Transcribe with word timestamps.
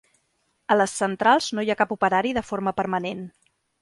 A 0.75 0.77
les 0.79 0.95
centrals 1.01 1.49
no 1.57 1.65
hi 1.67 1.69
ha 1.73 1.77
cap 1.83 1.93
operari 1.97 2.33
de 2.39 2.43
forma 2.51 2.75
permanent. 2.83 3.23